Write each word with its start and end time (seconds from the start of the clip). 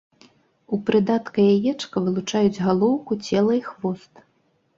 У 0.77 0.77
прыдатка 0.87 1.45
яечка 1.57 1.95
вылучаюць 2.07 2.63
галоўку, 2.69 3.11
цела 3.29 3.53
і 3.61 3.63
хвост. 3.69 4.13